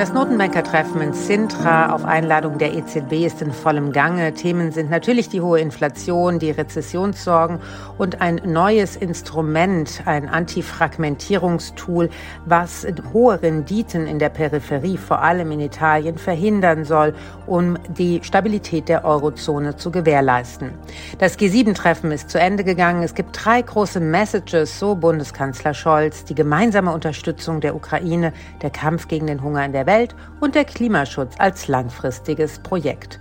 Das 0.00 0.14
Notenbankertreffen 0.14 1.02
in 1.02 1.12
Sintra 1.12 1.92
auf 1.92 2.06
Einladung 2.06 2.56
der 2.56 2.72
EZB 2.72 3.26
ist 3.26 3.42
in 3.42 3.52
vollem 3.52 3.92
Gange. 3.92 4.32
Themen 4.32 4.72
sind 4.72 4.88
natürlich 4.88 5.28
die 5.28 5.42
hohe 5.42 5.60
Inflation, 5.60 6.38
die 6.38 6.50
Rezessionssorgen 6.50 7.58
und 7.98 8.22
ein 8.22 8.40
neues 8.46 8.96
Instrument, 8.96 10.00
ein 10.06 10.26
Antifragmentierungstool, 10.26 12.08
was 12.46 12.86
hohe 13.12 13.42
Renditen 13.42 14.06
in 14.06 14.18
der 14.18 14.30
Peripherie, 14.30 14.96
vor 14.96 15.20
allem 15.20 15.52
in 15.52 15.60
Italien, 15.60 16.16
verhindern 16.16 16.86
soll, 16.86 17.12
um 17.46 17.76
die 17.90 18.20
Stabilität 18.22 18.88
der 18.88 19.04
Eurozone 19.04 19.76
zu 19.76 19.90
gewährleisten. 19.90 20.70
Das 21.18 21.38
G7-Treffen 21.38 22.10
ist 22.10 22.30
zu 22.30 22.40
Ende 22.40 22.64
gegangen. 22.64 23.02
Es 23.02 23.14
gibt 23.14 23.38
drei 23.44 23.60
große 23.60 24.00
Messages, 24.00 24.78
so 24.78 24.94
Bundeskanzler 24.94 25.74
Scholz, 25.74 26.24
die 26.24 26.34
gemeinsame 26.34 26.90
Unterstützung 26.90 27.60
der 27.60 27.76
Ukraine, 27.76 28.32
der 28.62 28.70
Kampf 28.70 29.06
gegen 29.06 29.28
den 29.30 29.42
Hunger 29.42 29.64
in 29.64 29.72
der 29.72 29.86
Welt 29.86 30.14
und 30.40 30.54
der 30.54 30.64
Klimaschutz 30.64 31.34
als 31.38 31.68
langfristiges 31.68 32.58
Projekt. 32.58 33.18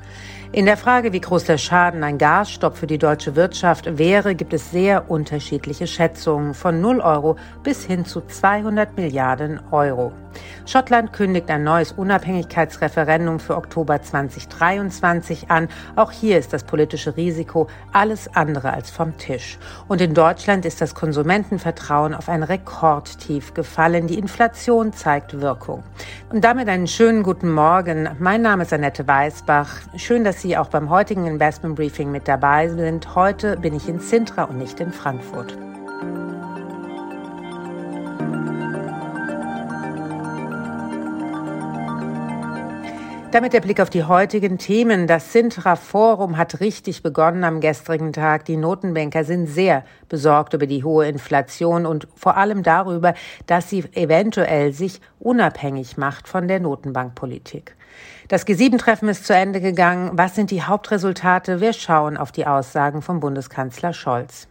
In 0.51 0.65
der 0.65 0.77
Frage, 0.77 1.13
wie 1.13 1.21
groß 1.21 1.43
der 1.43 1.59
Schaden 1.59 2.03
ein 2.03 2.17
Gasstopp 2.17 2.75
für 2.75 2.87
die 2.87 2.97
deutsche 2.97 3.35
Wirtschaft 3.35 3.99
wäre, 3.99 4.33
gibt 4.33 4.51
es 4.51 4.71
sehr 4.71 5.11
unterschiedliche 5.11 5.85
Schätzungen 5.85 6.55
von 6.55 6.81
0 6.81 7.01
Euro 7.01 7.35
bis 7.61 7.85
hin 7.85 8.03
zu 8.03 8.21
200 8.21 8.97
Milliarden 8.97 9.59
Euro. 9.69 10.11
Schottland 10.65 11.13
kündigt 11.13 11.49
ein 11.49 11.63
neues 11.63 11.91
Unabhängigkeitsreferendum 11.91 13.39
für 13.39 13.55
Oktober 13.55 14.01
2023 14.01 15.49
an. 15.49 15.67
Auch 15.95 16.11
hier 16.11 16.37
ist 16.37 16.53
das 16.53 16.63
politische 16.63 17.17
Risiko 17.17 17.67
alles 17.91 18.33
andere 18.35 18.73
als 18.73 18.89
vom 18.89 19.17
Tisch. 19.17 19.57
Und 19.87 20.01
in 20.01 20.13
Deutschland 20.13 20.65
ist 20.65 20.81
das 20.81 20.95
Konsumentenvertrauen 20.95 22.13
auf 22.13 22.29
ein 22.29 22.43
Rekordtief 22.43 23.53
gefallen. 23.53 24.07
Die 24.07 24.19
Inflation 24.19 24.93
zeigt 24.93 25.41
Wirkung. 25.41 25.83
Und 26.31 26.43
damit 26.43 26.69
einen 26.69 26.87
schönen 26.87 27.23
guten 27.23 27.51
Morgen. 27.51 28.09
Mein 28.19 28.41
Name 28.41 28.63
ist 28.63 28.73
Annette 28.73 29.07
Weißbach. 29.07 29.69
Schön, 29.95 30.23
dass 30.23 30.41
Sie 30.41 30.57
auch 30.57 30.69
beim 30.69 30.89
heutigen 30.89 31.25
Investment 31.27 31.75
Briefing 31.75 32.11
mit 32.11 32.27
dabei 32.27 32.69
sind. 32.69 33.15
Heute 33.15 33.57
bin 33.57 33.75
ich 33.75 33.89
in 33.89 33.99
Sintra 33.99 34.43
und 34.43 34.57
nicht 34.57 34.79
in 34.79 34.91
Frankfurt. 34.91 35.68
Damit 43.31 43.53
der 43.53 43.61
Blick 43.61 43.79
auf 43.79 43.91
die 43.91 44.05
heutigen 44.05 44.57
Themen. 44.57 45.05
Das 45.05 45.31
Sintra 45.31 45.75
Forum 45.75 46.35
hat 46.35 46.61
richtig 46.61 47.03
begonnen 47.03 47.43
am 47.43 47.61
gestrigen 47.61 48.11
Tag. 48.11 48.45
Die 48.45 48.57
Notenbanker 48.57 49.23
sind 49.23 49.45
sehr 49.45 49.83
besorgt 50.07 50.55
über 50.55 50.65
die 50.65 50.83
hohe 50.83 51.07
Inflation 51.07 51.85
und 51.85 52.07
vor 52.15 52.37
allem 52.37 52.63
darüber, 52.63 53.13
dass 53.45 53.69
sie 53.69 53.85
eventuell 53.93 54.73
sich 54.73 54.99
unabhängig 55.19 55.95
macht 55.95 56.27
von 56.27 56.47
der 56.47 56.59
Notenbankpolitik. 56.59 57.75
Das 58.29 58.47
G7-Treffen 58.47 59.09
ist 59.09 59.27
zu 59.27 59.35
Ende 59.35 59.61
gegangen. 59.61 60.09
Was 60.13 60.33
sind 60.33 60.49
die 60.49 60.63
Hauptresultate? 60.63 61.61
Wir 61.61 61.73
schauen 61.73 62.17
auf 62.17 62.31
die 62.31 62.47
Aussagen 62.47 63.03
vom 63.03 63.19
Bundeskanzler 63.19 63.93
Scholz. 63.93 64.47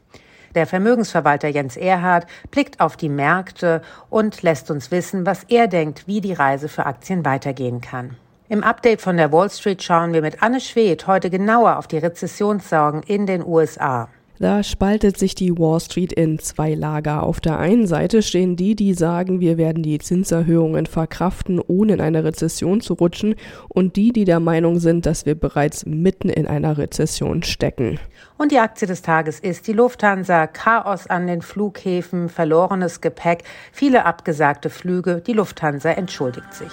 Der 0.55 0.69
Vermögensverwalter 0.69 1.49
Jens 1.49 1.77
Erhard 1.77 2.29
blickt 2.53 2.79
auf 2.79 2.97
die 2.97 3.09
Märkte 3.09 3.83
und 4.09 4.43
lässt 4.43 4.71
uns 4.71 4.93
wissen, 4.93 5.27
was 5.27 5.43
er 5.49 5.67
denkt, 5.67 6.07
wie 6.07 6.21
die 6.21 6.33
Reise 6.33 6.69
für 6.69 6.87
Aktien 6.87 7.25
weitergehen 7.25 7.81
kann. 7.81 8.17
Im 8.51 8.65
Update 8.65 9.03
von 9.03 9.19
der 9.19 9.31
Wall 9.31 9.51
Street 9.51 9.83
schauen 9.83 10.15
wir 10.15 10.23
mit 10.23 10.43
Anne 10.43 10.61
Schwedt 10.61 11.07
heute 11.07 11.29
genauer 11.29 11.77
auf 11.77 11.87
die 11.87 11.99
Rezessionssorgen 11.99 13.03
in 13.03 13.27
den 13.27 13.45
USA. 13.47 14.09
Da 14.39 14.63
spaltet 14.63 15.19
sich 15.19 15.35
die 15.35 15.59
Wall 15.59 15.81
Street 15.81 16.15
in 16.15 16.39
zwei 16.39 16.73
Lager. 16.73 17.25
Auf 17.25 17.41
der 17.41 17.59
einen 17.59 17.87
Seite 17.87 18.23
stehen 18.23 18.57
die, 18.57 18.75
die 18.75 18.95
sagen, 18.95 19.41
wir 19.41 19.59
werden 19.59 19.83
die 19.83 19.99
Zinserhöhungen 19.99 20.87
verkraften, 20.87 21.61
ohne 21.61 21.95
in 21.95 22.01
eine 22.01 22.25
Rezession 22.25 22.81
zu 22.81 22.95
rutschen, 22.95 23.35
und 23.69 23.97
die, 23.97 24.13
die 24.15 24.25
der 24.25 24.41
Meinung 24.41 24.79
sind, 24.79 25.05
dass 25.05 25.27
wir 25.27 25.35
bereits 25.35 25.85
mitten 25.85 26.31
in 26.31 26.47
einer 26.47 26.79
Rezession 26.79 27.43
stecken. 27.43 28.01
Und 28.39 28.51
die 28.51 28.61
Aktie 28.61 28.89
des 28.89 29.03
Tages 29.03 29.41
ist 29.41 29.67
die 29.67 29.75
Lufthansa. 29.75 30.47
Chaos 30.47 31.07
an 31.07 31.27
den 31.27 31.43
Flughäfen, 31.43 32.31
verlorenes 32.31 33.03
Gepäck, 33.03 33.43
viele 33.73 34.07
abgesagte 34.07 34.71
Flüge. 34.71 35.21
Die 35.27 35.35
Lufthansa 35.35 35.91
entschuldigt 35.91 36.55
sich. 36.55 36.73